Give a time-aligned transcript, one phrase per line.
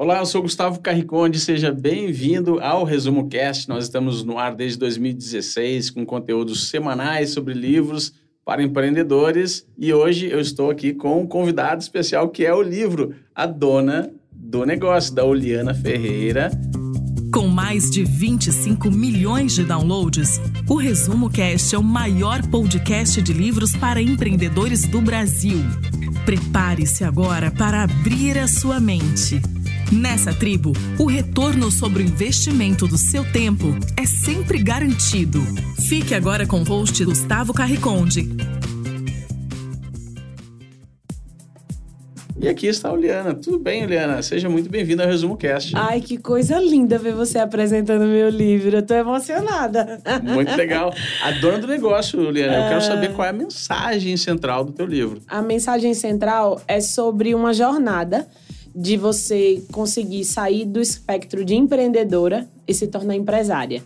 [0.00, 3.68] Olá, eu sou Gustavo Carriconde, seja bem-vindo ao Resumo Cast.
[3.68, 8.14] Nós estamos no ar desde 2016 com conteúdos semanais sobre livros
[8.44, 13.12] para empreendedores e hoje eu estou aqui com um convidado especial que é o livro
[13.34, 16.52] A Dona do Negócio, da Oliana Ferreira.
[17.34, 23.32] Com mais de 25 milhões de downloads, o Resumo Cast é o maior podcast de
[23.32, 25.58] livros para empreendedores do Brasil.
[26.24, 29.42] Prepare-se agora para abrir a sua mente.
[29.90, 35.40] Nessa tribo, o retorno sobre o investimento do seu tempo é sempre garantido.
[35.88, 38.28] Fique agora com o host Gustavo Carriconde.
[42.38, 43.34] E aqui está a Oliana.
[43.34, 44.20] Tudo bem, Oliana?
[44.20, 45.74] Seja muito bem-vinda ao Resumo Cast.
[45.74, 48.76] Ai, que coisa linda ver você apresentando meu livro.
[48.76, 50.02] Eu tô emocionada.
[50.22, 50.92] Muito legal.
[51.24, 52.58] A dona do negócio, Oliana.
[52.58, 55.22] Eu quero saber qual é a mensagem central do teu livro.
[55.26, 58.28] A mensagem central é sobre uma jornada
[58.74, 63.82] de você conseguir sair do espectro de empreendedora e se tornar empresária.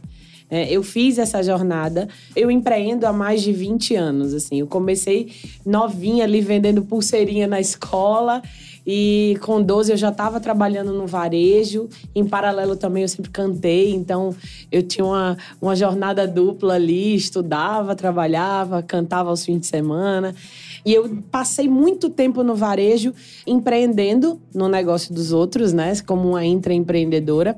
[0.51, 4.61] É, eu fiz essa jornada, eu empreendo há mais de 20 anos, assim.
[4.61, 5.33] Eu comecei
[5.65, 8.43] novinha ali vendendo pulseirinha na escola
[8.87, 11.89] e com 12 eu já estava trabalhando no varejo.
[12.15, 14.35] Em paralelo também eu sempre cantei, então
[14.71, 20.35] eu tinha uma, uma jornada dupla ali, estudava, trabalhava, cantava aos fins de semana.
[20.85, 23.15] E eu passei muito tempo no varejo
[23.47, 25.93] empreendendo no negócio dos outros, né?
[26.05, 27.57] Como uma intraempreendedora.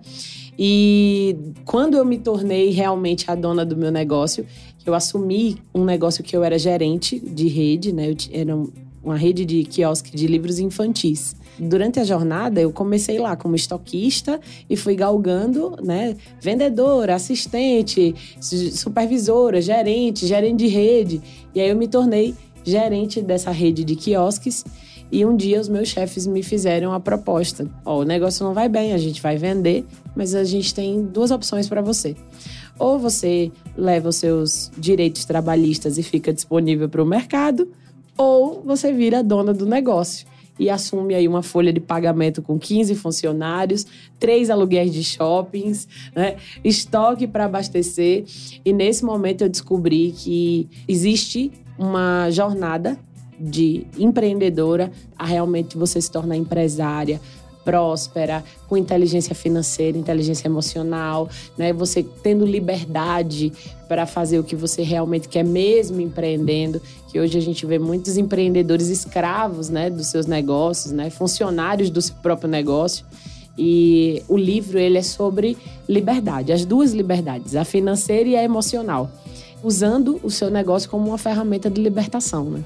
[0.58, 4.46] E quando eu me tornei realmente a dona do meu negócio,
[4.86, 8.10] eu assumi um negócio que eu era gerente de rede, né?
[8.10, 8.54] Eu era
[9.04, 11.36] uma rede de quiosque de livros infantis.
[11.58, 16.16] Durante a jornada, eu comecei lá como estoquista e fui galgando, né?
[16.40, 21.22] Vendedora, assistente, supervisora, gerente, gerente de rede.
[21.54, 24.64] E aí eu me tornei gerente dessa rede de quiosques.
[25.12, 28.54] E um dia os meus chefes me fizeram a proposta: Ó, oh, o negócio não
[28.54, 29.84] vai bem, a gente vai vender,
[30.16, 32.16] mas a gente tem duas opções para você.
[32.78, 37.68] Ou você leva os seus direitos trabalhistas e fica disponível para o mercado,
[38.16, 40.26] ou você vira dona do negócio
[40.58, 43.86] e assume aí uma folha de pagamento com 15 funcionários,
[44.18, 46.36] três aluguéis de shoppings, né?
[46.62, 48.24] estoque para abastecer.
[48.64, 52.98] E nesse momento eu descobri que existe uma jornada
[53.38, 57.20] de empreendedora a realmente você se tornar empresária,
[57.64, 61.72] próspera, com inteligência financeira, inteligência emocional, né?
[61.72, 63.52] Você tendo liberdade
[63.88, 66.80] para fazer o que você realmente quer mesmo empreendendo,
[67.10, 72.02] que hoje a gente vê muitos empreendedores escravos, né, dos seus negócios, né, funcionários do
[72.02, 73.04] seu próprio negócio.
[73.56, 75.56] E o livro ele é sobre
[75.88, 79.10] liberdade, as duas liberdades, a financeira e a emocional
[79.64, 82.62] usando o seu negócio como uma ferramenta de libertação, né?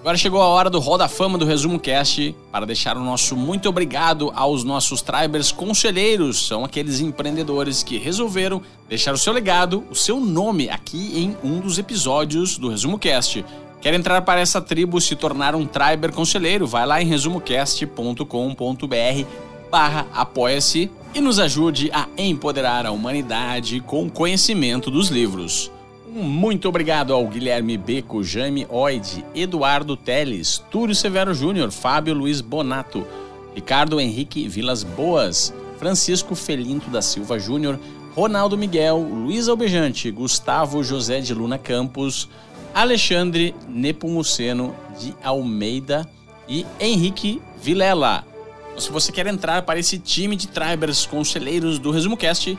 [0.00, 3.68] Agora chegou a hora do Roda Fama do Resumo Cast para deixar o nosso muito
[3.68, 6.46] obrigado aos nossos Tribers conselheiros.
[6.46, 11.60] São aqueles empreendedores que resolveram deixar o seu legado, o seu nome aqui em um
[11.60, 13.44] dos episódios do Resumo Cast.
[13.82, 16.66] Quer entrar para essa tribo se tornar um Triber conselheiro?
[16.66, 24.10] Vai lá em resumocast.com.br barra apoia-se e nos ajude a empoderar a humanidade com o
[24.10, 25.70] conhecimento dos livros.
[26.12, 33.06] Muito obrigado ao Guilherme Beco, Jaime Oide, Eduardo Teles, Túlio Severo Júnior, Fábio Luiz Bonato,
[33.54, 37.78] Ricardo Henrique Vilas Boas, Francisco Felinto da Silva Júnior,
[38.12, 42.28] Ronaldo Miguel, Luiz Albejante, Gustavo José de Luna Campos,
[42.74, 46.10] Alexandre Nepomuceno de Almeida
[46.48, 48.24] e Henrique Vilela.
[48.70, 52.58] Então, se você quer entrar para esse time de tribers conselheiros do Resumo Cast,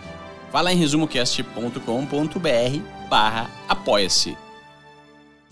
[0.51, 4.37] vá lá em resumocast.com.br barra apoia-se.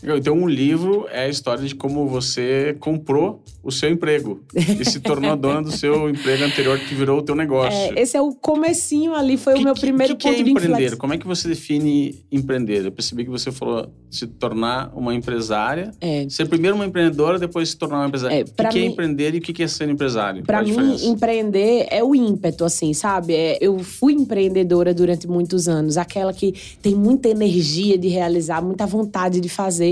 [0.04, 5.00] Então, um livro é a história de como você comprou o seu emprego e se
[5.00, 7.78] tornou dona do seu emprego anterior que virou o teu negócio.
[7.78, 10.44] É, esse é o comecinho ali, foi que, o meu primeiro que, que ponto é
[10.44, 10.96] de empreender?
[10.96, 12.86] Como é que você define empreender?
[12.86, 15.92] Eu percebi que você falou se tornar uma empresária.
[16.02, 16.26] É.
[16.30, 18.40] Ser primeiro uma empreendedora, depois se tornar uma empresária.
[18.40, 20.44] É, o que, que é empreender e o que é ser empresário?
[20.44, 23.34] Para mim, empreender é o ímpeto, assim, sabe?
[23.34, 28.86] É, eu fui empreendedora durante muitos anos, aquela que tem muita energia de realizar, muita
[28.86, 29.89] vontade de fazer,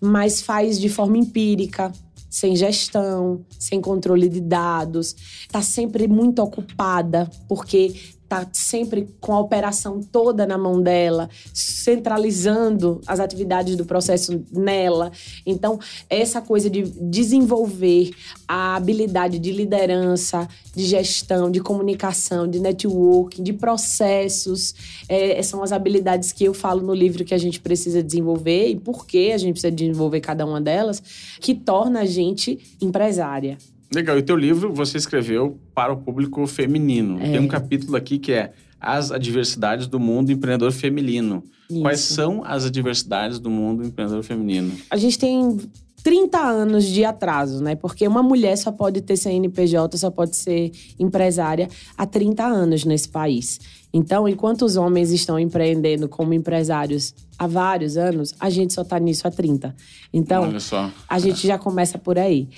[0.00, 1.92] mas faz de forma empírica,
[2.28, 7.94] sem gestão, sem controle de dados, está sempre muito ocupada, porque
[8.28, 15.12] tá sempre com a operação toda na mão dela, centralizando as atividades do processo nela.
[15.44, 15.78] Então,
[16.10, 18.10] essa coisa de desenvolver
[18.48, 24.74] a habilidade de liderança, de gestão, de comunicação, de networking, de processos,
[25.08, 28.76] é, são as habilidades que eu falo no livro que a gente precisa desenvolver e
[28.76, 31.02] por que a gente precisa desenvolver cada uma delas,
[31.40, 33.58] que torna a gente empresária
[33.92, 34.16] Legal.
[34.16, 37.18] E o teu livro você escreveu para o público feminino.
[37.20, 37.32] É.
[37.32, 41.42] Tem um capítulo aqui que é As Adversidades do Mundo Empreendedor Feminino.
[41.82, 42.14] Quais Isso.
[42.14, 44.72] são as adversidades do mundo empreendedor feminino?
[44.90, 45.58] A gente tem
[46.02, 47.74] 30 anos de atraso, né?
[47.74, 51.68] Porque uma mulher só pode ter CNPJ, só pode ser empresária
[51.98, 53.58] há 30 anos nesse país.
[53.92, 59.00] Então, enquanto os homens estão empreendendo como empresários há vários anos, a gente só tá
[59.00, 59.74] nisso há 30.
[60.12, 60.90] Então, Olha só.
[61.08, 62.48] a gente já começa por aí.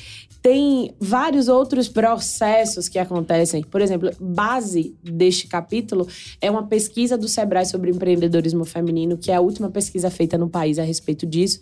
[0.40, 3.62] Tem vários outros processos que acontecem.
[3.62, 6.06] Por exemplo, base deste capítulo
[6.40, 10.48] é uma pesquisa do Sebrae sobre empreendedorismo feminino, que é a última pesquisa feita no
[10.48, 11.60] país a respeito disso,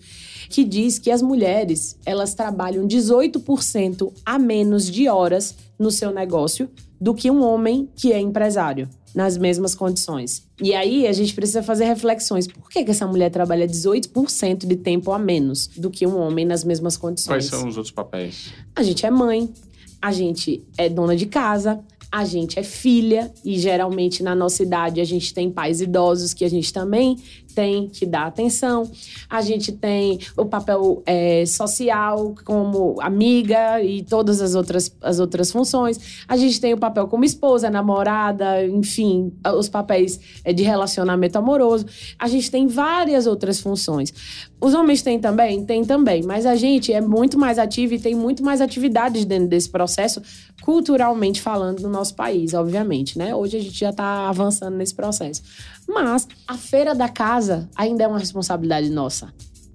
[0.51, 6.69] que diz que as mulheres, elas trabalham 18% a menos de horas no seu negócio
[7.01, 10.47] do que um homem que é empresário, nas mesmas condições.
[10.61, 12.47] E aí a gente precisa fazer reflexões.
[12.47, 16.45] Por que, que essa mulher trabalha 18% de tempo a menos do que um homem
[16.45, 17.49] nas mesmas condições?
[17.49, 18.53] Quais são os outros papéis?
[18.75, 19.53] A gente é mãe,
[20.01, 21.81] a gente é dona de casa,
[22.11, 26.45] a gente é filha, e geralmente na nossa idade a gente tem pais idosos que
[26.45, 27.19] a gente também
[27.57, 28.89] tem que dar atenção.
[29.31, 35.51] A gente tem o papel é, social como amiga e todas as outras, as outras
[35.51, 36.23] funções.
[36.29, 41.87] A gente tem o papel como esposa, namorada, enfim, os papéis é, de relacionamento amoroso.
[42.19, 44.13] A gente tem várias outras funções.
[44.61, 45.65] Os homens têm também?
[45.65, 49.49] Tem também, mas a gente é muito mais ativo e tem muito mais atividades dentro
[49.49, 50.21] desse processo,
[50.63, 53.35] culturalmente falando, no nosso país, obviamente, né?
[53.35, 55.43] Hoje a gente já está avançando nesse processo.
[55.89, 59.33] Mas a feira da casa ainda é uma responsabilidade nossa.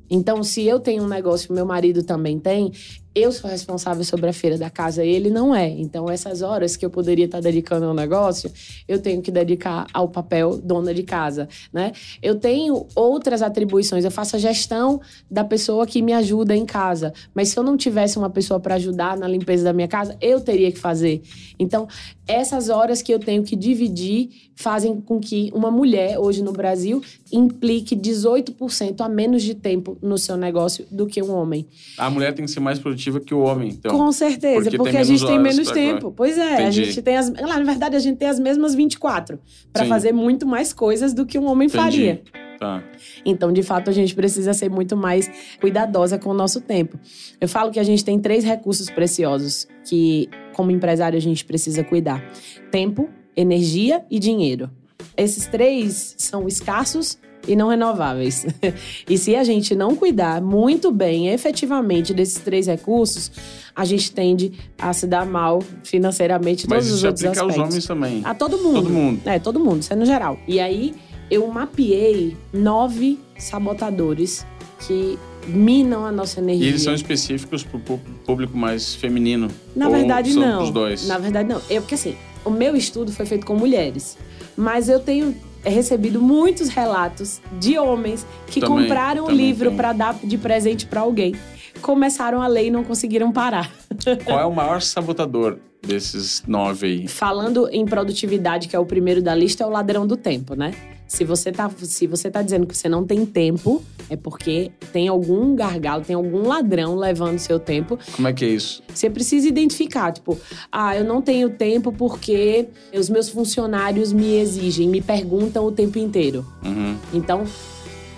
[0.09, 2.71] Então, se eu tenho um negócio meu marido também tem,
[3.13, 5.67] eu sou responsável sobre a feira da casa ele não é.
[5.67, 8.51] Então, essas horas que eu poderia estar dedicando ao negócio,
[8.87, 11.91] eu tenho que dedicar ao papel dona de casa, né?
[12.21, 17.13] Eu tenho outras atribuições, eu faço a gestão da pessoa que me ajuda em casa.
[17.33, 20.39] Mas se eu não tivesse uma pessoa para ajudar na limpeza da minha casa, eu
[20.39, 21.21] teria que fazer.
[21.59, 21.87] Então,
[22.25, 27.03] essas horas que eu tenho que dividir fazem com que uma mulher, hoje no Brasil,
[27.31, 31.67] implique 18% a menos de tempo no seu negócio do que um homem.
[31.97, 33.97] A mulher tem que ser mais produtiva que o homem, então.
[33.97, 35.97] Com certeza, porque porque, a gente tem menos tempo.
[35.97, 36.13] agora.
[36.15, 36.85] Pois é, a Entendi.
[36.85, 37.29] gente tem as.
[37.29, 39.39] Lá, na verdade, a gente tem as mesmas 24
[39.71, 41.83] para fazer muito mais coisas do que um homem Entendi.
[41.83, 42.21] faria.
[42.59, 42.83] Tá.
[43.25, 46.99] Então, de fato, a gente precisa ser muito mais cuidadosa com o nosso tempo.
[47.39, 51.83] Eu falo que a gente tem três recursos preciosos que, como empresário, a gente precisa
[51.83, 52.23] cuidar:
[52.69, 54.69] tempo, energia e dinheiro.
[55.17, 58.45] Esses três são escassos e não renováveis.
[59.09, 63.31] e se a gente não cuidar muito bem, efetivamente, desses três recursos,
[63.75, 67.51] a gente tende a se dar mal financeiramente Mas todos isso os outros aplica aos
[67.51, 67.71] aspectos.
[67.71, 68.21] homens também.
[68.23, 68.73] A todo mundo.
[68.83, 69.21] Todo mundo.
[69.25, 70.37] É, todo mundo, isso é no geral.
[70.47, 70.93] E aí,
[71.29, 74.45] eu mapeei nove sabotadores
[74.85, 75.17] que
[75.47, 76.67] minam a nossa E energia.
[76.67, 79.47] eles são específicos pro pu- público mais feminino?
[79.75, 80.57] Na verdade, são não.
[80.59, 81.07] Pros dois.
[81.07, 81.61] Na verdade, não.
[81.69, 84.17] Eu, porque assim, o meu estudo foi feito com mulheres.
[84.57, 85.35] Mas eu tenho
[85.69, 89.77] recebido muitos relatos de homens que Também, compraram o também livro tem.
[89.77, 91.35] para dar de presente para alguém.
[91.81, 93.71] Começaram a ler e não conseguiram parar.
[94.25, 97.07] Qual é o maior sabotador desses nove aí?
[97.07, 100.73] Falando em produtividade, que é o primeiro da lista, é o ladrão do tempo, né?
[101.11, 105.09] Se você tá, se você tá dizendo que você não tem tempo, é porque tem
[105.09, 107.99] algum gargalo, tem algum ladrão levando seu tempo.
[108.15, 108.81] Como é que é isso?
[108.87, 110.39] Você precisa identificar, tipo,
[110.71, 115.99] ah, eu não tenho tempo porque os meus funcionários me exigem, me perguntam o tempo
[115.99, 116.45] inteiro.
[116.63, 116.95] Uhum.
[117.13, 117.43] Então,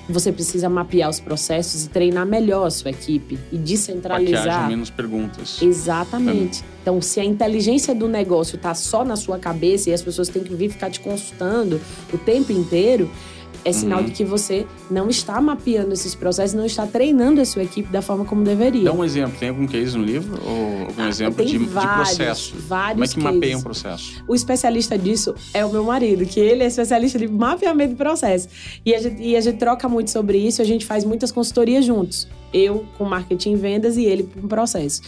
[0.08, 4.68] você precisa mapear os processos e treinar melhor a sua equipe e Para que descentralizar.
[4.68, 5.62] menos perguntas.
[5.62, 6.64] Exatamente.
[6.82, 10.44] Então, se a inteligência do negócio tá só na sua cabeça e as pessoas têm
[10.44, 11.80] que vir ficar te consultando
[12.14, 13.10] o tempo inteiro,
[13.66, 14.06] é sinal Uhum.
[14.06, 18.02] de que você não está mapeando esses processos, não está treinando a sua equipe da
[18.02, 18.84] forma como deveria.
[18.86, 19.38] Dá um exemplo.
[19.40, 20.40] Tem algum case no livro?
[20.46, 22.56] Ou algum Ah, exemplo de, de vários, processo?
[22.68, 23.60] vários Como é que mapeia cases.
[23.60, 24.24] um processo?
[24.28, 28.48] O especialista disso é o meu marido, que ele é especialista de mapeamento de processo.
[28.86, 31.86] E a gente, e a gente troca muito sobre isso, a gente faz muitas consultorias
[31.86, 32.28] juntos.
[32.54, 35.02] Eu com marketing e vendas e ele com processo.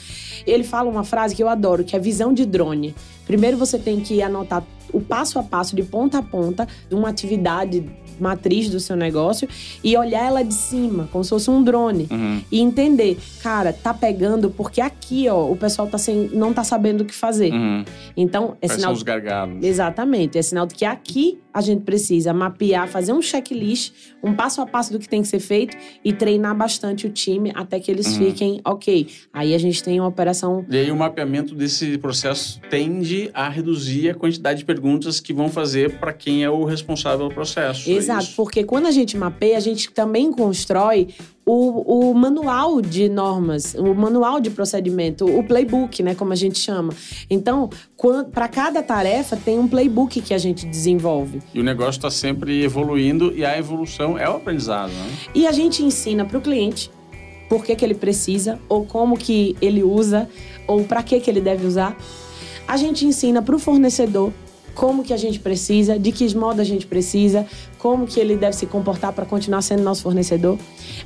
[0.48, 2.96] Ele fala uma frase que eu adoro, que é visão de drone.
[3.28, 7.10] Primeiro você tem que anotar o passo a passo, de ponta a ponta, de uma
[7.10, 7.84] atividade
[8.20, 9.48] matriz do seu negócio
[9.84, 12.42] e olhar ela de cima, como se fosse um drone Uhum.
[12.52, 17.02] e entender, cara, tá pegando porque aqui, ó, o pessoal tá sem, não tá sabendo
[17.02, 17.52] o que fazer.
[17.52, 17.84] Uhum.
[18.16, 19.64] Então, é Quais sinal são os gargalos?
[19.64, 20.38] Exatamente.
[20.38, 24.66] É sinal de que aqui a gente precisa mapear, fazer um checklist, um passo a
[24.66, 28.06] passo do que tem que ser feito e treinar bastante o time até que eles
[28.08, 28.26] Uhum.
[28.26, 29.08] fiquem ok.
[29.32, 30.66] Aí a gente tem uma operação.
[30.70, 35.48] E aí o mapeamento desse processo tende a reduzir a quantidade de perguntas que vão
[35.48, 37.90] fazer para quem é o responsável pelo processo.
[37.90, 38.36] é Exato, isso?
[38.36, 41.08] porque quando a gente mapeia, a gente também constrói
[41.46, 46.58] o, o manual de normas, o manual de procedimento, o playbook, né, como a gente
[46.58, 46.92] chama.
[47.30, 47.70] Então,
[48.32, 51.42] para cada tarefa tem um playbook que a gente desenvolve.
[51.54, 55.12] E o negócio está sempre evoluindo e a evolução é o aprendizado, né?
[55.36, 56.90] E a gente ensina para o cliente
[57.48, 60.28] por que, que ele precisa, ou como que ele usa,
[60.68, 61.96] ou para que, que ele deve usar.
[62.68, 64.34] A gente ensina para o fornecedor
[64.74, 67.48] como que a gente precisa, de que modo a gente precisa,
[67.86, 70.58] como que ele deve se comportar para continuar sendo nosso fornecedor.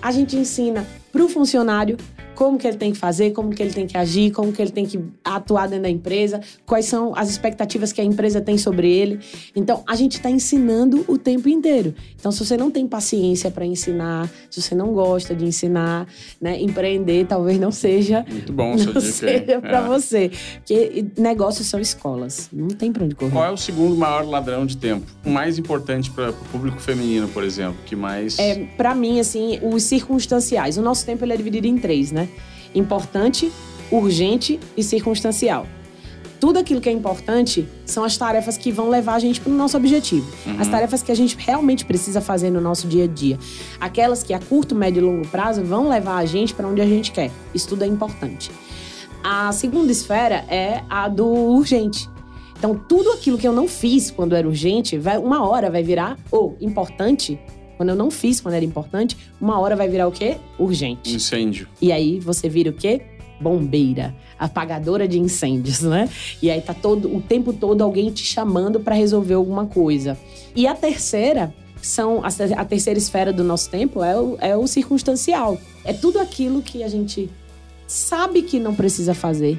[0.02, 1.98] A gente ensina para o funcionário
[2.40, 4.72] como que ele tem que fazer, como que ele tem que agir, como que ele
[4.72, 8.90] tem que atuar dentro da empresa, quais são as expectativas que a empresa tem sobre
[8.90, 9.20] ele.
[9.54, 11.94] Então, a gente está ensinando o tempo inteiro.
[12.18, 16.08] Então, se você não tem paciência para ensinar, se você não gosta de ensinar,
[16.40, 19.88] né, empreender talvez não seja muito bom, não seja para é.
[19.88, 23.34] você, porque negócios são escolas, não tem para onde correr.
[23.34, 25.06] Qual é o segundo maior ladrão de tempo?
[25.26, 29.60] O mais importante para o público feminino, por exemplo, que mais É, para mim assim,
[29.62, 30.78] os circunstanciais.
[30.78, 32.28] O nosso tempo ele é dividido em três, né?
[32.74, 33.52] importante,
[33.92, 35.66] urgente e circunstancial.
[36.40, 39.56] Tudo aquilo que é importante são as tarefas que vão levar a gente para o
[39.56, 40.26] nosso objetivo.
[40.46, 40.56] Uhum.
[40.58, 43.38] As tarefas que a gente realmente precisa fazer no nosso dia a dia.
[43.80, 46.86] Aquelas que a curto, médio e longo prazo vão levar a gente para onde a
[46.86, 47.30] gente quer.
[47.54, 48.52] Isso tudo é importante.
[49.22, 52.10] A segunda esfera é a do urgente.
[52.60, 56.20] Então, tudo aquilo que eu não fiz quando era urgente, vai, uma hora vai virar
[56.30, 57.40] ou importante
[57.78, 60.36] quando eu não fiz quando era importante, uma hora vai virar o quê?
[60.60, 61.16] Urgente.
[61.16, 61.70] Incêndio.
[61.82, 63.02] E aí você vira o quê?
[63.40, 66.10] Bombeira, apagadora de incêndios, né?
[66.42, 70.18] E aí tá todo o tempo todo alguém te chamando para resolver alguma coisa.
[70.54, 75.58] E a terceira são a, terceira esfera do nosso tempo é o, é o circunstancial.
[75.86, 77.30] É tudo aquilo que a gente
[77.88, 79.58] sabe que não precisa fazer,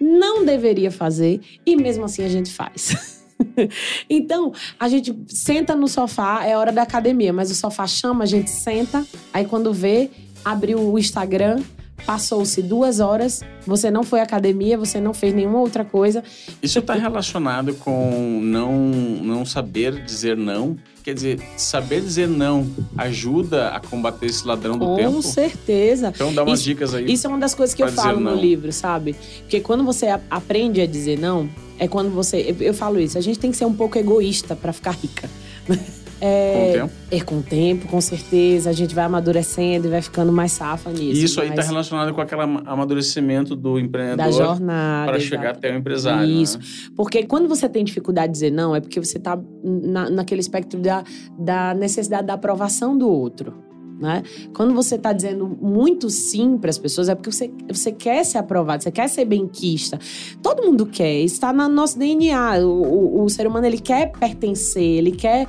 [0.00, 3.26] não deveria fazer e mesmo assim a gente faz.
[4.08, 8.26] então, a gente senta no sofá, é hora da academia, mas o sofá chama, a
[8.26, 10.10] gente senta, aí quando vê,
[10.44, 11.62] abriu o Instagram,
[12.10, 16.24] passou-se duas horas, você não foi à academia, você não fez nenhuma outra coisa.
[16.60, 20.76] Isso está relacionado com não, não saber dizer não?
[21.04, 25.12] Quer dizer, saber dizer não ajuda a combater esse ladrão do com tempo?
[25.12, 26.10] Com certeza.
[26.12, 27.12] Então dá umas isso, dicas aí.
[27.12, 29.14] Isso é uma das coisas que eu falo no livro, sabe?
[29.42, 31.48] Porque quando você aprende a dizer não,
[31.78, 32.38] é quando você.
[32.40, 35.30] Eu, eu falo isso, a gente tem que ser um pouco egoísta para ficar rica.
[36.20, 36.92] É, com o tempo?
[37.10, 38.70] É com o tempo, com certeza.
[38.70, 41.20] A gente vai amadurecendo e vai ficando mais safa nisso.
[41.20, 44.24] E isso aí está relacionado com aquele amadurecimento do empreendedor.
[44.24, 45.10] Da jornada.
[45.10, 46.30] Para chegar até o empresário.
[46.30, 46.58] Isso.
[46.58, 46.64] Né?
[46.96, 50.80] Porque quando você tem dificuldade de dizer não, é porque você está na, naquele espectro
[50.80, 51.02] da,
[51.38, 53.69] da necessidade da aprovação do outro.
[54.00, 54.22] Né?
[54.54, 58.38] Quando você está dizendo muito sim para as pessoas, é porque você, você quer ser
[58.38, 60.00] aprovado, você quer ser benquista.
[60.42, 62.60] Todo mundo quer, está no nosso DNA.
[62.60, 65.46] O, o, o, ser humano ele quer pertencer, ele quer,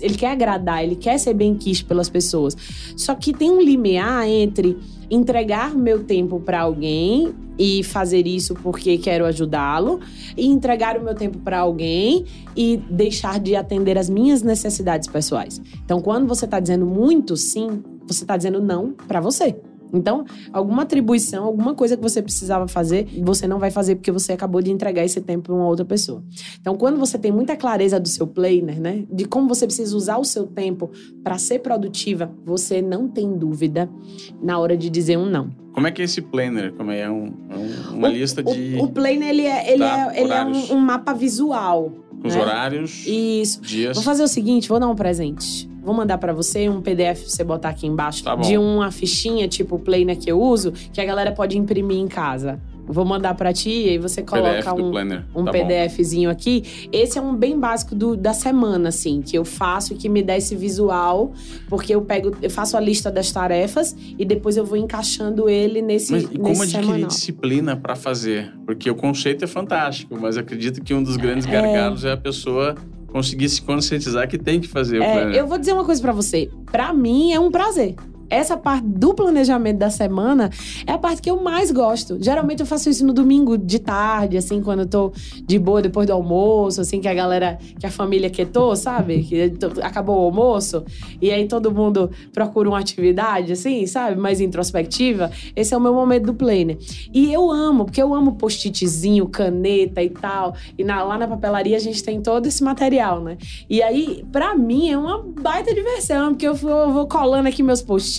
[0.00, 2.56] ele quer agradar, ele quer ser benquisto pelas pessoas.
[2.96, 4.78] Só que tem um limiar entre
[5.10, 10.00] entregar meu tempo para alguém e fazer isso porque quero ajudá-lo,
[10.36, 12.24] e entregar o meu tempo para alguém
[12.56, 15.60] e deixar de atender as minhas necessidades pessoais.
[15.84, 19.56] Então, quando você está dizendo muito sim, você está dizendo não para você.
[19.92, 24.32] Então, alguma atribuição, alguma coisa que você precisava fazer, você não vai fazer porque você
[24.32, 26.22] acabou de entregar esse tempo para uma outra pessoa.
[26.60, 30.18] Então, quando você tem muita clareza do seu planner, né, de como você precisa usar
[30.18, 30.90] o seu tempo
[31.22, 33.88] para ser produtiva, você não tem dúvida
[34.42, 35.50] na hora de dizer um não.
[35.72, 36.72] Como é que é esse planner?
[36.72, 38.74] Como é, um, é uma o, lista de.
[38.74, 41.92] O, o planner ele é, ele é, ele é um, um, mapa visual.
[42.20, 42.42] Com os né?
[42.42, 43.06] horários.
[43.06, 43.60] Isso.
[43.60, 43.94] Dias.
[43.94, 45.70] Vou fazer o seguinte: vou dar um presente.
[45.88, 49.48] Vou mandar para você um PDF pra você botar aqui embaixo tá de uma fichinha
[49.48, 52.60] tipo planner que eu uso, que a galera pode imprimir em casa.
[52.86, 56.32] Vou mandar para ti e aí você coloca PDF um, um tá PDFzinho bom.
[56.32, 56.88] aqui.
[56.92, 60.22] Esse é um bem básico do, da semana, assim, que eu faço e que me
[60.22, 61.32] dá esse visual,
[61.70, 65.80] porque eu pego, eu faço a lista das tarefas e depois eu vou encaixando ele
[65.80, 67.08] nesse Mas e como adquirir semanal.
[67.08, 68.52] disciplina para fazer?
[68.66, 71.50] Porque o conceito é fantástico, mas acredito que um dos grandes é...
[71.50, 72.74] gargalos é a pessoa
[73.08, 75.34] conseguir se conscientizar que tem que fazer é, o planner.
[75.36, 76.48] Eu vou dizer uma coisa para você.
[76.70, 77.96] Para mim é um prazer
[78.30, 80.50] essa parte do planejamento da semana
[80.86, 82.18] é a parte que eu mais gosto.
[82.20, 85.12] Geralmente eu faço isso no domingo de tarde, assim, quando eu tô
[85.46, 89.22] de boa depois do almoço, assim, que a galera, que a família quietou, sabe?
[89.22, 90.84] Que acabou o almoço.
[91.22, 94.20] E aí todo mundo procura uma atividade, assim, sabe?
[94.20, 95.30] Mais introspectiva.
[95.56, 96.78] Esse é o meu momento do planner.
[97.12, 100.54] E eu amo, porque eu amo post-itzinho, caneta e tal.
[100.76, 103.38] E na, lá na papelaria a gente tem todo esse material, né?
[103.70, 107.80] E aí, para mim, é uma baita diversão, porque eu vou, vou colando aqui meus
[107.80, 108.17] post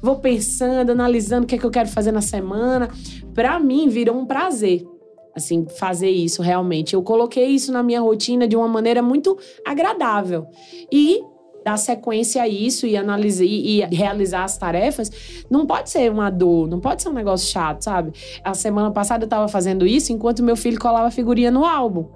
[0.00, 2.88] vou pensando, analisando o que é que eu quero fazer na semana.
[3.34, 4.86] Para mim, virou um prazer
[5.34, 6.94] assim, fazer isso realmente.
[6.94, 10.46] Eu coloquei isso na minha rotina de uma maneira muito agradável.
[10.92, 11.22] E
[11.64, 15.10] dar sequência a isso e analisar e realizar as tarefas,
[15.50, 18.12] não pode ser uma dor, não pode ser um negócio chato, sabe?
[18.42, 22.06] A semana passada eu tava fazendo isso enquanto meu filho colava figurinha no álbum.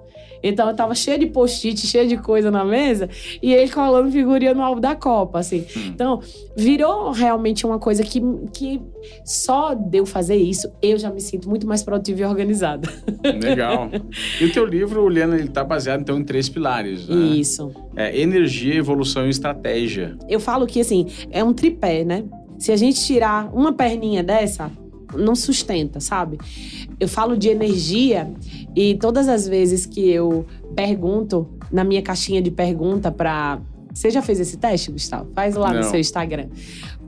[0.43, 3.09] Então eu tava cheio de post-it, cheio de coisa na mesa,
[3.41, 5.65] e ele colando figurinha no álbum da Copa, assim.
[5.75, 5.87] Hum.
[5.87, 6.19] Então,
[6.55, 8.21] virou realmente uma coisa que,
[8.51, 8.81] que
[9.23, 12.89] só de eu fazer isso, eu já me sinto muito mais produtiva e organizada.
[13.23, 13.89] Legal.
[14.39, 17.15] E o teu livro, Liana, ele tá baseado então em três pilares, né?
[17.15, 17.71] Isso.
[17.95, 20.17] É energia, evolução e estratégia.
[20.27, 22.23] Eu falo que assim, é um tripé, né?
[22.57, 24.71] Se a gente tirar uma perninha dessa,
[25.17, 26.37] não sustenta, sabe?
[26.99, 28.31] Eu falo de energia
[28.75, 33.59] e todas as vezes que eu pergunto na minha caixinha de pergunta para
[33.93, 35.29] você já fez esse teste, Gustavo?
[35.35, 35.77] Faz lá não.
[35.77, 36.47] no seu Instagram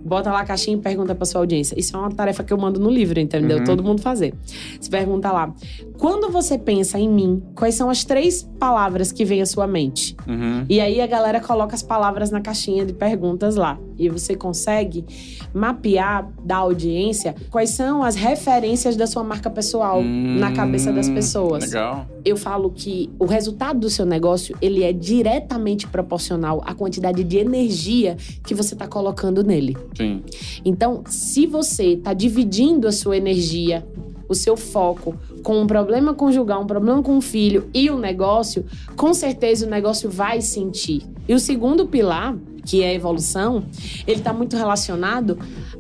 [0.06, 1.78] bota lá a caixinha e pergunta pra sua audiência.
[1.78, 3.58] Isso é uma tarefa que eu mando no livro, entendeu?
[3.58, 3.64] Uhum.
[3.64, 4.34] Todo mundo fazer.
[4.80, 5.54] Você pergunta lá.
[5.98, 10.16] Quando você pensa em mim, quais são as três palavras que vêm à sua mente?
[10.28, 10.66] Uhum.
[10.70, 13.80] E aí a galera coloca as palavras na caixinha de perguntas lá.
[13.98, 15.06] E você consegue
[15.54, 21.10] mapear da audiência quais são as referências da sua marca pessoal hum, na cabeça das
[21.10, 21.66] pessoas.
[21.66, 22.06] Legal.
[22.26, 27.38] Eu falo que o resultado do seu negócio, ele é diretamente proporcional à quantidade de
[27.38, 29.78] energia que você está colocando nele.
[29.96, 30.22] Sim.
[30.64, 33.86] Então, se você está dividindo a sua energia,
[34.28, 38.66] o seu foco com um problema conjugal, um problema com o filho e o negócio,
[38.96, 41.04] com certeza o negócio vai sentir.
[41.28, 42.36] E o segundo pilar,
[42.66, 43.64] que é a evolução,
[44.08, 45.38] ele está muito relacionado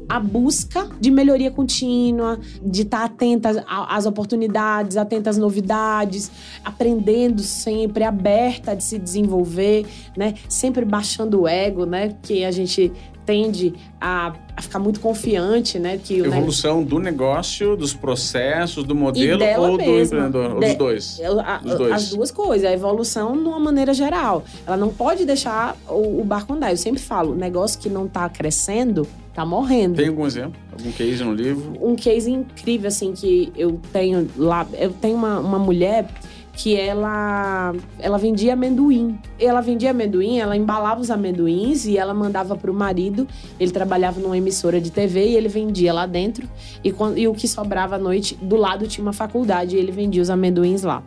[0.07, 6.31] à busca de melhoria contínua, de estar tá atenta às oportunidades, atenta às novidades,
[6.63, 10.36] aprendendo sempre, aberta de se desenvolver, né?
[10.48, 12.15] Sempre baixando o ego, né?
[12.22, 12.91] Que a gente
[13.25, 16.00] tende a, a, ficar muito confiante, né?
[16.01, 20.29] Que Evolução do negócio, dos processos, do modelo ou mesma.
[20.29, 20.53] do empreendedor?
[20.53, 21.22] Ou dos dois?
[21.44, 21.91] A, dos dois?
[21.94, 22.70] As duas coisas.
[22.70, 24.44] A evolução de uma maneira geral.
[24.65, 26.72] Ela não pode deixar o, o barco andar.
[26.72, 29.96] Eu sempre falo, negócio que não está crescendo, tá morrendo.
[29.96, 30.53] Tem algum exemplo?
[30.72, 31.74] Algum case no livro?
[31.82, 34.67] Um case incrível, assim, que eu tenho lá.
[34.74, 36.08] Eu tenho uma, uma mulher
[36.55, 39.19] que ela ela vendia amendoim.
[39.38, 43.27] Ela vendia amendoim, ela embalava os amendoins e ela mandava para o marido.
[43.60, 46.49] Ele trabalhava numa emissora de TV e ele vendia lá dentro.
[46.84, 49.91] E, quando, e o que sobrava à noite, do lado tinha uma faculdade e ele
[49.91, 51.03] vendia os amendoins lá.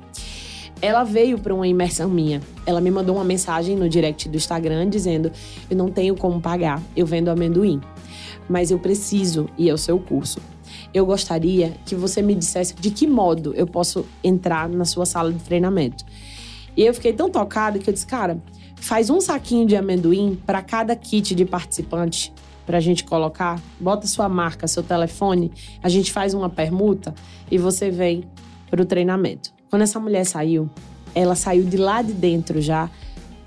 [0.81, 2.40] Ela veio para uma imersão minha.
[2.64, 5.33] Ela me mandou uma mensagem no direct do Instagram dizendo:
[5.68, 7.81] Eu não tenho como pagar, eu vendo amendoim,
[8.49, 10.38] mas eu preciso ir ao seu curso
[10.92, 15.33] eu gostaria que você me dissesse de que modo eu posso entrar na sua sala
[15.33, 16.05] de treinamento.
[16.77, 18.40] E eu fiquei tão tocada que eu disse, cara,
[18.77, 22.33] faz um saquinho de amendoim para cada kit de participante
[22.64, 23.61] para a gente colocar.
[23.81, 25.51] Bota sua marca, seu telefone,
[25.83, 27.14] a gente faz uma permuta
[27.51, 28.24] e você vem
[28.70, 29.53] para o treinamento.
[29.70, 30.68] Quando essa mulher saiu,
[31.14, 32.90] ela saiu de lá de dentro já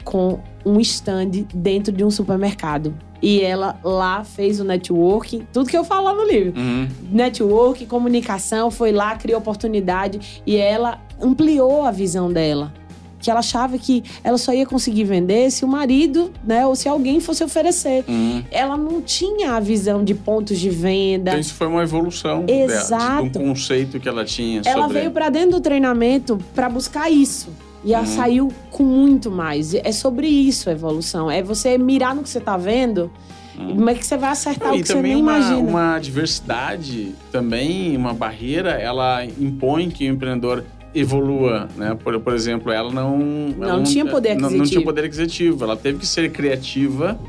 [0.04, 5.77] com um stand dentro de um supermercado e ela lá fez o networking, tudo que
[5.77, 6.60] eu falo lá no livro.
[6.60, 6.88] Uhum.
[7.12, 12.73] Network, comunicação, foi lá, criou oportunidade e ela ampliou a visão dela.
[13.19, 16.89] Que ela achava que ela só ia conseguir vender se o marido, né, ou se
[16.89, 18.03] alguém fosse oferecer.
[18.07, 18.43] Uhum.
[18.49, 21.29] Ela não tinha a visão de pontos de venda.
[21.29, 23.15] Então, isso foi uma evolução Exato.
[23.17, 24.63] Dela, de um conceito que ela tinha.
[24.65, 27.49] Ela veio para dentro do treinamento para buscar isso.
[27.84, 28.15] E ela uhum.
[28.15, 29.74] saiu com muito mais.
[29.74, 31.30] É sobre isso a evolução.
[31.32, 33.12] É você mirar no que você está vendo.
[33.58, 33.76] Uhum.
[33.76, 35.58] Como é que você vai acertar o que você nem uma, imagina?
[35.58, 40.63] uma diversidade também, uma barreira, ela impõe que o empreendedor
[40.94, 41.98] evolua, né?
[42.02, 43.17] Por, por exemplo, ela não...
[43.17, 44.52] Não, ela não tinha poder aquisitivo.
[44.52, 45.63] Não, não tinha poder aquisitivo.
[45.63, 47.20] Ela teve que ser criativa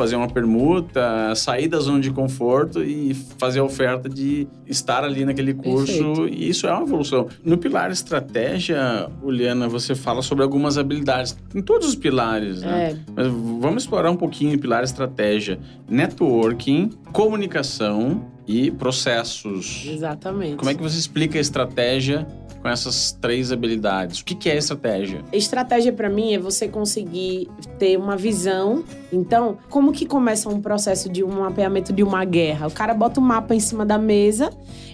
[0.00, 5.26] fazer uma permuta, sair da zona de conforto e fazer a oferta de estar ali
[5.26, 5.92] naquele curso.
[5.92, 6.28] Perfeito.
[6.28, 7.28] E isso é uma evolução.
[7.44, 11.36] No pilar estratégia, Juliana, você fala sobre algumas habilidades.
[11.54, 12.92] Em todos os pilares, né?
[12.92, 12.96] É.
[13.14, 15.60] Mas vamos explorar um pouquinho o pilar estratégia.
[15.86, 19.84] Networking, comunicação e processos.
[19.86, 20.56] Exatamente.
[20.56, 22.26] Como é que você explica a estratégia
[22.62, 24.20] com essas três habilidades?
[24.20, 25.24] O que, que é estratégia?
[25.32, 28.84] Estratégia para mim é você conseguir ter uma visão.
[29.12, 32.66] Então, como que começa um processo de um mapeamento de uma guerra?
[32.66, 34.50] O cara bota o um mapa em cima da mesa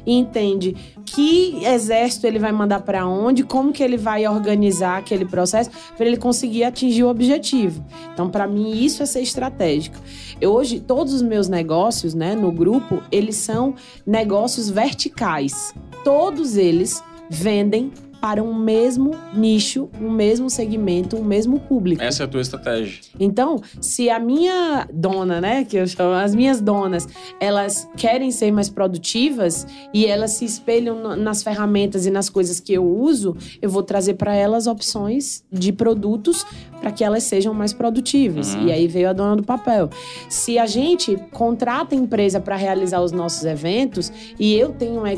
[0.06, 5.24] e entende que exército ele vai mandar para onde, como que ele vai organizar aquele
[5.24, 7.84] processo para ele conseguir atingir o objetivo.
[8.12, 9.96] Então, para mim isso é ser estratégico.
[10.40, 13.74] Eu, hoje todos os meus negócios, né, no grupo, eles são
[14.06, 15.74] negócios verticais.
[16.04, 17.92] Todos eles vendem
[18.26, 22.02] para um mesmo nicho, um mesmo segmento, um mesmo público.
[22.02, 23.00] Essa é a tua estratégia.
[23.20, 27.06] Então, se a minha dona, né, que eu chamo, as minhas donas,
[27.38, 32.72] elas querem ser mais produtivas e elas se espelham nas ferramentas e nas coisas que
[32.72, 36.44] eu uso, eu vou trazer para elas opções de produtos
[36.80, 38.54] para que elas sejam mais produtivas.
[38.54, 38.66] Uhum.
[38.66, 39.88] E aí veio a dona do papel.
[40.28, 45.08] Se a gente contrata empresa para realizar os nossos eventos e eu tenho uma,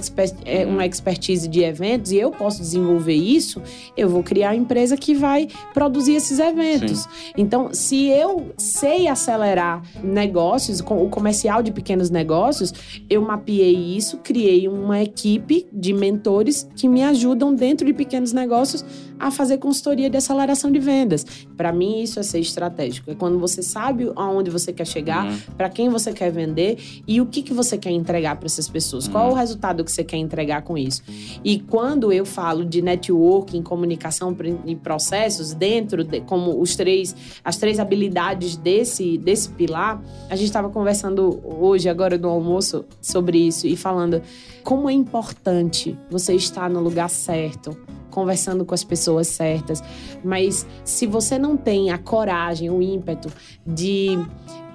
[0.45, 3.63] é, uma expertise de eventos e eu posso desenvolver isso,
[3.97, 7.01] eu vou criar a empresa que vai produzir esses eventos.
[7.01, 7.09] Sim.
[7.37, 12.73] Então, se eu sei acelerar negócios, o comercial de pequenos negócios,
[13.09, 18.85] eu mapeei isso, criei uma equipe de mentores que me ajudam dentro de pequenos negócios
[19.19, 21.25] a fazer consultoria de aceleração de vendas.
[21.57, 23.11] Para mim, isso é ser estratégico.
[23.11, 25.39] É quando você sabe aonde você quer chegar, uhum.
[25.57, 29.07] para quem você quer vender e o que, que você quer entregar para essas pessoas.
[29.07, 29.13] Uhum.
[29.13, 31.03] Qual o resultado que você quer entregar com isso?
[31.45, 37.57] E quando eu falo de networking, comunicação e processos, dentro de como os três, as
[37.57, 43.67] três habilidades desse, desse pilar, a gente estava conversando hoje, agora no almoço, sobre isso
[43.67, 44.23] e falando
[44.63, 47.77] como é importante você estar no lugar certo
[48.19, 49.83] conversando com as pessoas certas.
[50.25, 53.31] Mas se você não tem a coragem, o ímpeto
[53.65, 54.19] de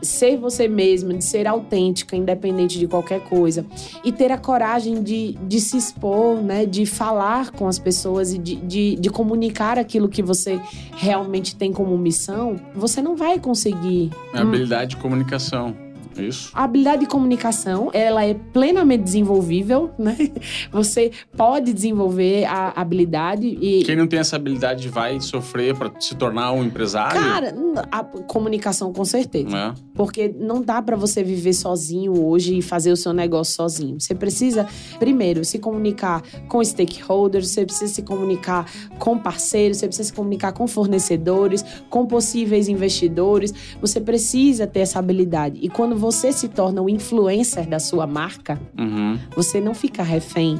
[0.01, 3.65] ser você mesma, de ser autêntica, independente de qualquer coisa.
[4.03, 6.65] E ter a coragem de, de se expor, né?
[6.65, 10.59] De falar com as pessoas e de, de, de comunicar aquilo que você
[10.95, 14.11] realmente tem como missão, você não vai conseguir.
[14.33, 15.82] É habilidade de comunicação.
[16.17, 16.51] Isso.
[16.53, 20.17] A habilidade de comunicação, ela é plenamente desenvolvível, né?
[20.71, 23.83] Você pode desenvolver a habilidade e...
[23.83, 27.19] Quem não tem essa habilidade vai sofrer para se tornar um empresário?
[27.19, 27.55] Cara,
[27.91, 29.55] a comunicação com certeza.
[29.55, 29.73] É.
[29.93, 33.99] Porque não dá para você viver sozinho hoje e fazer o seu negócio sozinho.
[33.99, 34.67] Você precisa,
[34.99, 40.51] primeiro, se comunicar com stakeholders, você precisa se comunicar com parceiros, você precisa se comunicar
[40.51, 43.53] com fornecedores, com possíveis investidores.
[43.79, 45.59] Você precisa ter essa habilidade.
[45.61, 49.19] E quando você se torna o influencer da sua marca, uhum.
[49.35, 50.59] você não fica refém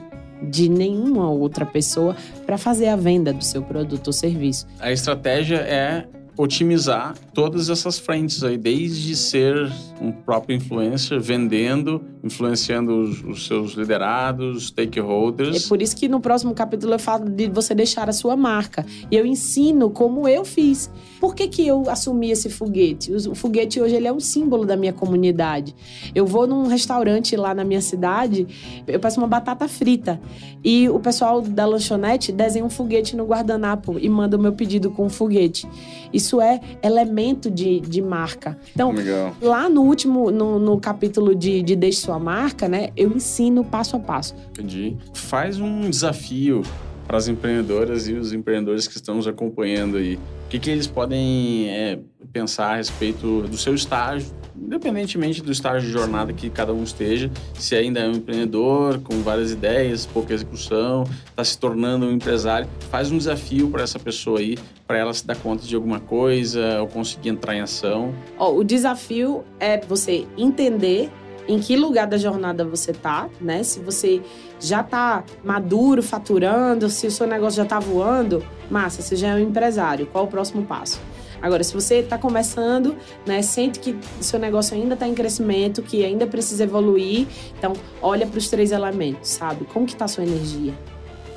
[0.50, 2.15] de nenhuma outra pessoa
[2.46, 4.67] para fazer a venda do seu produto ou serviço.
[4.80, 6.06] A estratégia é
[6.38, 13.73] otimizar todas essas frentes aí, desde ser um próprio influencer, vendendo, influenciando os, os, seus
[13.73, 15.65] liderados, stakeholders.
[15.65, 18.86] É por isso que no próximo capítulo eu falo de você deixar a sua marca.
[19.12, 20.89] E eu ensino como eu fiz.
[21.19, 23.12] Por que, que eu assumi esse foguete?
[23.13, 25.75] O foguete hoje ele é um símbolo da minha comunidade.
[26.15, 28.47] Eu vou num restaurante lá na minha cidade,
[28.88, 30.19] eu peço uma batata frita.
[30.63, 34.89] E o pessoal da lanchonete desenha um foguete no guardanapo e manda o meu pedido
[34.91, 35.67] com um foguete.
[36.13, 38.57] Isso é elemento de, de marca.
[38.73, 39.33] Então, Legal.
[39.41, 43.95] lá no último, no, no capítulo de, de Deixe Sua Marca, né, eu ensino passo
[43.95, 44.36] a passo.
[44.52, 44.95] Entendi.
[45.15, 46.62] Faz um desafio
[47.08, 50.15] para as empreendedoras e os empreendedores que estão nos acompanhando aí.
[50.15, 51.99] O que, que eles podem é,
[52.32, 57.30] pensar a respeito do seu estágio independentemente do estágio de jornada que cada um esteja,
[57.56, 62.67] se ainda é um empreendedor com várias ideias, pouca execução, está se tornando um empresário,
[62.89, 66.82] faz um desafio para essa pessoa aí, para ela se dar conta de alguma coisa
[66.82, 68.13] ou conseguir entrar em ação.
[68.38, 71.12] Oh, o desafio é você entender
[71.47, 73.63] em que lugar da jornada você tá, né?
[73.63, 74.21] Se você
[74.60, 79.36] já tá maduro, faturando, se o seu negócio já tá voando, massa, você já é
[79.36, 80.08] um empresário.
[80.08, 80.99] Qual o próximo passo?
[81.41, 86.06] Agora, se você está começando, né, sente que seu negócio ainda está em crescimento, que
[86.06, 87.27] ainda precisa evoluir,
[87.58, 89.65] então olha para os três elementos, sabe?
[89.65, 90.73] Como que está sua energia?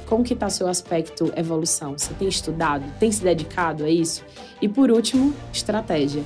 [0.06, 1.98] Como que está seu aspecto evolução?
[1.98, 2.84] Você tem estudado?
[3.00, 4.24] Tem se dedicado a isso?
[4.62, 6.22] E por último, estratégia.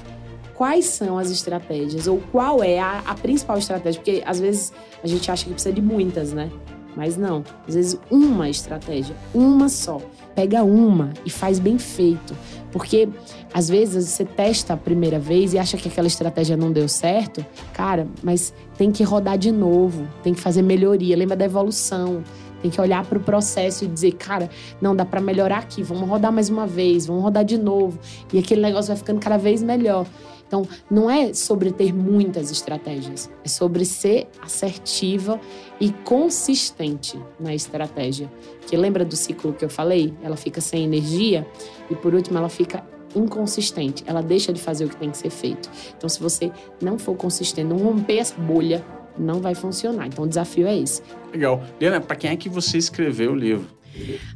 [0.60, 2.06] Quais são as estratégias?
[2.06, 3.98] Ou qual é a, a principal estratégia?
[3.98, 6.50] Porque às vezes a gente acha que precisa de muitas, né?
[6.94, 10.02] Mas não, às vezes uma estratégia, uma só.
[10.34, 12.36] Pega uma e faz bem feito.
[12.70, 13.08] Porque
[13.54, 17.42] às vezes você testa a primeira vez e acha que aquela estratégia não deu certo,
[17.72, 22.22] cara, mas tem que rodar de novo, tem que fazer melhoria, lembra da evolução.
[22.60, 26.06] Tem que olhar para o processo e dizer, cara, não dá para melhorar aqui, vamos
[26.06, 27.98] rodar mais uma vez, vamos rodar de novo.
[28.30, 30.04] E aquele negócio vai ficando cada vez melhor.
[30.50, 35.40] Então, não é sobre ter muitas estratégias, é sobre ser assertiva
[35.80, 38.28] e consistente na estratégia.
[38.66, 40.12] Que lembra do ciclo que eu falei?
[40.20, 41.46] Ela fica sem energia
[41.88, 42.84] e por último ela fica
[43.14, 45.70] inconsistente, ela deixa de fazer o que tem que ser feito.
[45.96, 46.50] Então, se você
[46.82, 48.84] não for consistente, não romper essa bolha,
[49.16, 50.08] não vai funcionar.
[50.08, 51.00] Então, o desafio é esse.
[51.32, 51.62] Legal.
[51.80, 53.68] Liana, para quem é que você escreveu o livro?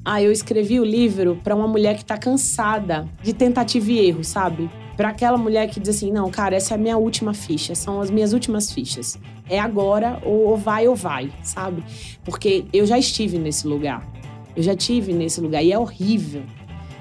[0.04, 4.22] Ah, eu escrevi o livro para uma mulher que está cansada de tentativa e erro,
[4.22, 4.70] sabe?
[4.96, 8.00] Para aquela mulher que diz assim: não, cara, essa é a minha última ficha, são
[8.00, 9.18] as minhas últimas fichas.
[9.48, 11.84] É agora, ou, ou vai ou vai, sabe?
[12.24, 14.06] Porque eu já estive nesse lugar.
[14.56, 16.42] Eu já tive nesse lugar e é horrível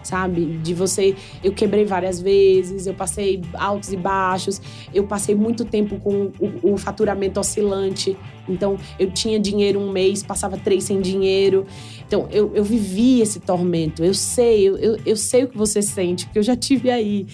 [0.03, 0.57] sabe?
[0.57, 1.15] De você.
[1.43, 4.61] Eu quebrei várias vezes, eu passei altos e baixos,
[4.93, 8.17] eu passei muito tempo com o, o faturamento oscilante.
[8.47, 11.65] Então, eu tinha dinheiro um mês, passava três sem dinheiro.
[12.05, 14.03] Então, eu, eu vivi esse tormento.
[14.03, 17.25] Eu sei, eu, eu, eu sei o que você sente, porque eu já tive aí.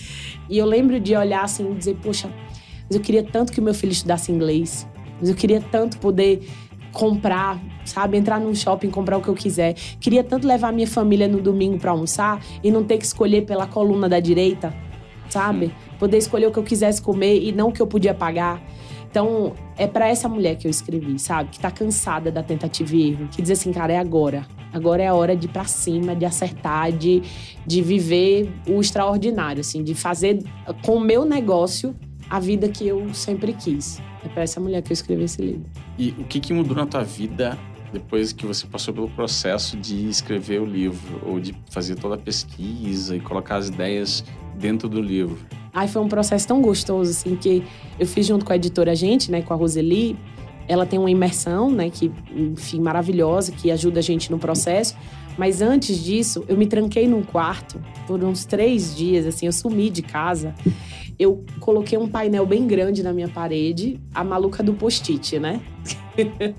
[0.47, 2.29] E eu lembro de olhar assim e dizer, poxa,
[2.89, 4.87] mas eu queria tanto que o meu filho estudasse inglês.
[5.19, 6.47] Mas eu queria tanto poder
[6.91, 8.17] comprar, sabe?
[8.17, 9.73] Entrar num shopping, comprar o que eu quiser.
[9.99, 13.67] Queria tanto levar minha família no domingo para almoçar e não ter que escolher pela
[13.67, 14.73] coluna da direita,
[15.29, 15.73] sabe?
[15.97, 18.61] Poder escolher o que eu quisesse comer e não o que eu podia pagar.
[19.09, 21.49] Então, é para essa mulher que eu escrevi, sabe?
[21.49, 23.27] Que tá cansada da tentativa e erro.
[23.31, 24.45] Que diz assim, cara, é agora.
[24.71, 27.23] Agora é a hora de ir pra cima, de acertar, de,
[27.65, 29.83] de viver o extraordinário, assim.
[29.83, 30.43] De fazer
[30.85, 31.95] com o meu negócio
[32.29, 34.01] a vida que eu sempre quis.
[34.23, 35.65] É para essa mulher que eu escrevi esse livro.
[35.97, 37.57] E o que, que mudou na tua vida
[37.91, 42.17] depois que você passou pelo processo de escrever o livro ou de fazer toda a
[42.17, 44.23] pesquisa e colocar as ideias
[44.55, 45.37] dentro do livro?
[45.73, 47.63] Ai, foi um processo tão gostoso, assim, que
[47.99, 50.17] eu fiz junto com a editora Gente, né, com a Roseli.
[50.67, 54.95] Ela tem uma imersão, né, que, enfim, maravilhosa, que ajuda a gente no processo.
[55.39, 59.89] Mas antes disso, eu me tranquei num quarto por uns três dias, assim, eu sumi
[59.89, 60.53] de casa
[61.19, 65.59] eu coloquei um painel bem grande na minha parede, a maluca do post-it, né?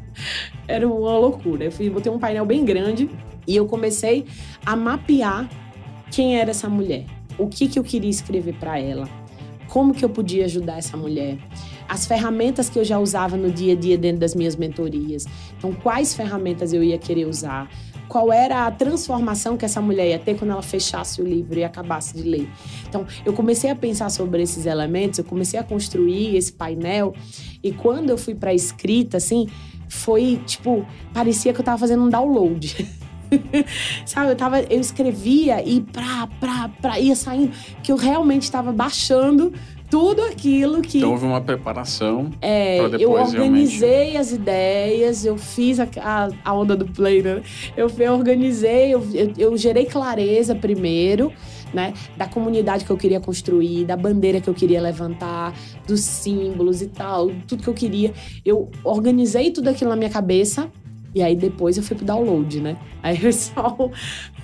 [0.68, 1.64] Era uma loucura.
[1.64, 3.08] Eu fui, botei um painel bem grande
[3.46, 4.26] e eu comecei
[4.64, 5.48] a mapear
[6.10, 7.06] quem era essa mulher,
[7.38, 9.08] o que, que eu queria escrever para ela,
[9.68, 11.38] como que eu podia ajudar essa mulher,
[11.88, 15.26] as ferramentas que eu já usava no dia a dia dentro das minhas mentorias.
[15.56, 17.70] Então, quais ferramentas eu ia querer usar?
[18.10, 21.62] Qual era a transformação que essa mulher ia ter quando ela fechasse o livro e
[21.62, 22.48] acabasse de ler.
[22.88, 27.14] Então, eu comecei a pensar sobre esses elementos, eu comecei a construir esse painel,
[27.62, 29.46] e quando eu fui para a escrita, assim,
[29.88, 32.88] foi tipo, parecia que eu estava fazendo um download.
[34.04, 38.72] Sabe, eu tava, eu escrevia e pra, pra, pra, ia saindo, que eu realmente estava
[38.72, 39.52] baixando
[39.90, 40.98] tudo aquilo que.
[40.98, 42.30] Então houve uma preparação.
[42.40, 44.16] É, eu organizei realmente...
[44.16, 47.42] as ideias, eu fiz a, a, a, onda do play, né?
[47.76, 51.32] Eu, eu organizei, eu, eu, eu gerei clareza primeiro.
[51.72, 55.54] Né, da comunidade que eu queria construir, da bandeira que eu queria levantar,
[55.86, 58.12] dos símbolos e tal, tudo que eu queria.
[58.44, 60.68] Eu organizei tudo aquilo na minha cabeça
[61.14, 62.76] e aí depois eu fui pro download, né?
[63.00, 63.88] Aí eu só,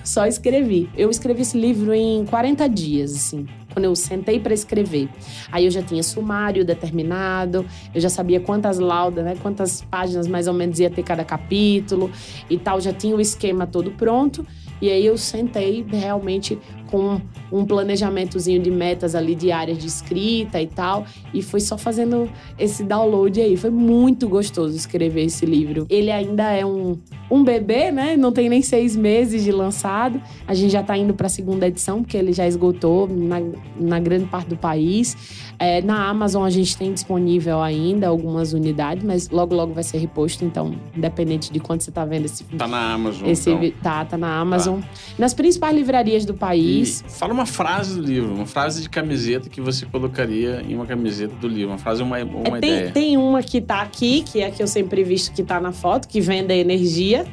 [0.05, 0.89] só escrevi.
[0.95, 3.45] Eu escrevi esse livro em 40 dias, assim
[3.77, 5.07] quando eu sentei para escrever.
[5.51, 7.63] Aí eu já tinha sumário determinado,
[7.93, 12.09] eu já sabia quantas laudas, né, quantas páginas mais ou menos ia ter cada capítulo
[12.49, 14.43] e tal, já tinha o esquema todo pronto.
[14.81, 17.21] E aí eu sentei realmente com
[17.51, 22.83] um planejamentozinho de metas ali diárias de escrita e tal, e foi só fazendo esse
[22.83, 23.55] download aí.
[23.55, 25.85] Foi muito gostoso escrever esse livro.
[25.89, 26.97] Ele ainda é um,
[27.29, 28.17] um bebê, né?
[28.17, 30.21] Não tem nem seis meses de lançado.
[30.47, 33.37] A gente já tá indo para a segunda edição, porque ele já esgotou na,
[33.79, 35.15] na grande parte do país.
[35.59, 39.97] É, na Amazon a gente tem disponível ainda algumas unidades, mas logo logo vai ser
[39.97, 43.27] reposto, então, independente de quanto você tá vendo esse Tá na Amazon.
[43.27, 43.71] Esse, então.
[43.81, 44.79] Tá, tá na Amazon.
[44.79, 44.87] Tá.
[45.17, 46.76] Nas principais livrarias do país.
[46.81, 50.85] E fala uma frase do livro, uma frase de camiseta que você colocaria em uma
[50.85, 51.69] camiseta do livro.
[51.69, 52.91] Uma frase, uma, uma é, tem, ideia.
[52.91, 55.71] Tem uma que tá aqui, que é a que eu sempre visto que tá na
[55.71, 57.25] foto, que vende a energia.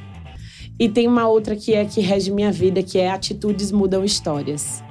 [0.78, 4.82] E tem uma outra que é que rege minha vida, que é atitudes mudam histórias.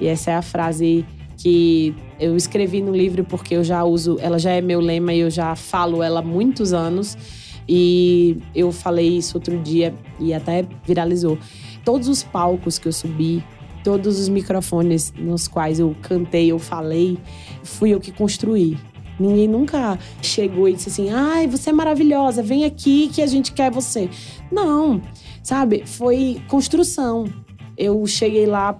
[0.00, 1.04] E essa é a frase
[1.36, 5.20] que eu escrevi no livro porque eu já uso, ela já é meu lema e
[5.20, 7.16] eu já falo ela há muitos anos.
[7.68, 11.36] E eu falei isso outro dia e até viralizou.
[11.84, 13.42] Todos os palcos que eu subi,
[13.86, 17.16] todos os microfones nos quais eu cantei, eu falei,
[17.62, 18.76] fui eu que construí.
[19.16, 23.52] Ninguém nunca chegou e disse assim: ai, você é maravilhosa, vem aqui que a gente
[23.52, 24.10] quer você.
[24.50, 25.00] Não,
[25.40, 25.84] sabe?
[25.86, 27.26] Foi construção.
[27.78, 28.76] Eu cheguei lá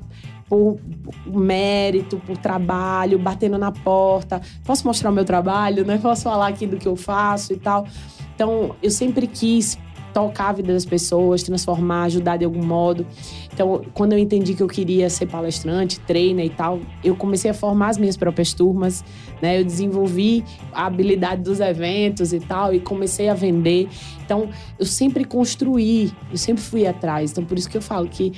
[0.49, 0.77] por
[1.25, 4.43] mérito, por trabalho, batendo na porta.
[4.65, 5.99] Posso mostrar o meu trabalho, né?
[5.99, 7.87] Posso falar aqui do que eu faço e tal.
[8.35, 9.79] Então, eu sempre quis
[10.17, 13.07] tocar a vida das pessoas, transformar, ajudar de algum modo.
[13.53, 17.55] Então, quando eu entendi que eu queria ser palestrante, trainer e tal, eu comecei a
[17.55, 19.05] formar as minhas próprias turmas,
[19.43, 19.61] né?
[19.61, 23.91] Eu desenvolvi a habilidade dos eventos e tal e comecei a vender.
[24.25, 24.49] Então,
[24.79, 27.33] eu sempre construí, eu sempre fui atrás.
[27.33, 28.33] Então, por isso que eu falo que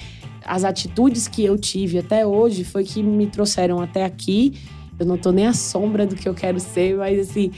[0.44, 4.54] as atitudes que eu tive até hoje foi que me trouxeram até aqui.
[4.98, 7.52] Eu não tô nem à sombra do que eu quero ser, mas assim,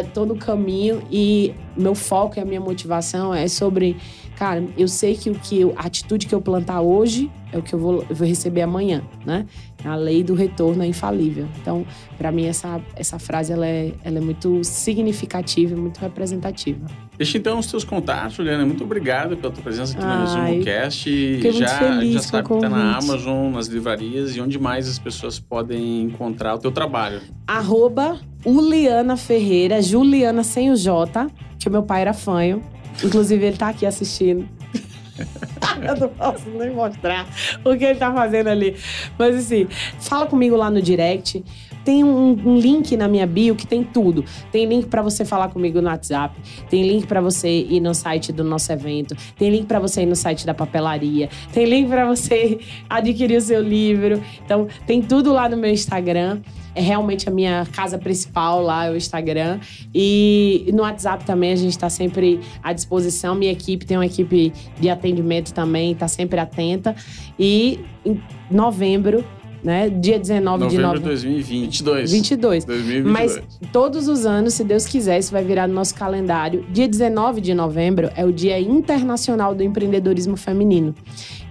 [0.00, 3.96] tô no caminho e meu foco e a minha motivação é sobre,
[4.36, 7.62] cara, eu sei que o que eu, a atitude que eu plantar hoje é o
[7.62, 9.46] que eu vou, eu vou receber amanhã, né?
[9.84, 11.48] A lei do retorno é infalível.
[11.60, 11.84] Então,
[12.16, 16.86] para mim essa essa frase ela é, ela é muito significativa, muito representativa.
[17.16, 18.64] Deixa então os teus contatos, Juliana.
[18.64, 21.10] Muito obrigado pela tua presença aqui Ai, no Resumo Cast.
[21.10, 22.96] fiquei muito já, já sabe que tá na.
[22.96, 27.20] Amazon, nas livrarias e onde mais as pessoas podem encontrar o teu trabalho.
[27.46, 32.62] Arroba Uliana Ferreira, Juliana sem o J, que o meu pai era fanho.
[33.02, 34.48] Inclusive, ele tá aqui assistindo.
[35.82, 37.26] Eu não posso nem mostrar
[37.64, 38.76] o que ele tá fazendo ali.
[39.18, 39.66] Mas assim,
[40.00, 41.44] fala comigo lá no direct.
[41.84, 44.24] Tem um, um link na minha bio que tem tudo.
[44.50, 46.38] Tem link pra você falar comigo no WhatsApp.
[46.70, 49.16] Tem link pra você ir no site do nosso evento.
[49.36, 51.28] Tem link pra você ir no site da papelaria.
[51.52, 54.22] Tem link pra você adquirir o seu livro.
[54.44, 56.40] Então, tem tudo lá no meu Instagram.
[56.74, 59.60] É realmente a minha casa principal lá, é o Instagram.
[59.94, 63.34] E no WhatsApp também a gente está sempre à disposição.
[63.34, 66.94] Minha equipe tem uma equipe de atendimento também, está sempre atenta.
[67.38, 69.24] E em novembro,
[69.62, 69.88] né?
[69.88, 71.08] Dia 19 de Novembro de novembro.
[71.08, 72.12] 2022.
[72.12, 72.64] 22.
[72.64, 73.12] 2022.
[73.12, 76.64] Mas todos os anos, se Deus quiser, isso vai virar no nosso calendário.
[76.70, 80.94] Dia 19 de novembro é o Dia Internacional do Empreendedorismo Feminino.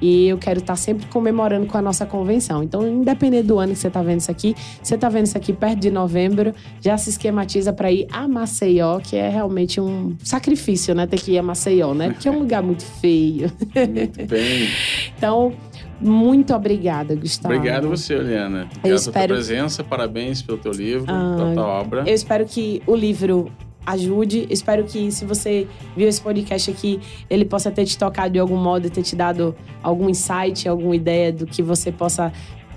[0.01, 2.63] E eu quero estar sempre comemorando com a nossa convenção.
[2.63, 5.53] Então, independente do ano que você está vendo isso aqui, você está vendo isso aqui
[5.53, 10.95] perto de novembro, já se esquematiza para ir a Maceió, que é realmente um sacrifício,
[10.95, 11.05] né?
[11.05, 12.09] Ter que ir a Maceió, né?
[12.09, 13.51] Porque é um lugar muito feio.
[13.75, 14.67] Muito bem.
[15.17, 15.53] Então,
[15.99, 17.53] muito obrigada, Gustavo.
[17.53, 18.61] Obrigado você, Juliana.
[18.63, 19.83] Obrigado pela tua espero- presença.
[19.83, 22.03] Parabéns pelo teu livro, Ah, pela tua obra.
[22.07, 23.51] Eu espero que o livro
[23.85, 24.47] ajude.
[24.49, 28.57] Espero que, se você viu esse podcast aqui, ele possa ter te tocado de algum
[28.57, 32.31] modo, ter te dado algum insight, alguma ideia do que você possa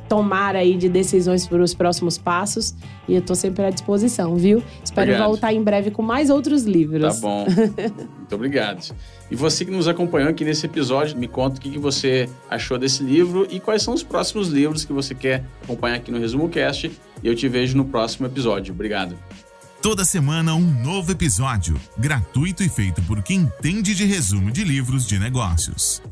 [0.08, 2.74] tomar aí de decisões para os próximos passos.
[3.08, 4.62] E eu tô sempre à disposição, viu?
[4.82, 5.28] Espero Obrigado.
[5.28, 7.20] voltar em breve com mais outros livros.
[7.20, 7.46] Tá bom.
[7.46, 8.94] Muito obrigado.
[9.30, 12.78] E você que nos acompanhou aqui nesse episódio, me conta o que que você achou
[12.78, 16.48] desse livro e quais são os próximos livros que você quer acompanhar aqui no Resumo
[16.48, 16.90] Cast.
[17.22, 18.72] E eu te vejo no próximo episódio.
[18.74, 19.16] Obrigado.
[19.84, 25.06] Toda semana um novo episódio, gratuito e feito por quem entende de resumo de livros
[25.06, 26.02] de negócios.